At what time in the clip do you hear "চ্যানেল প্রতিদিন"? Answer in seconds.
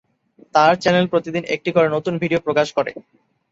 0.83-1.43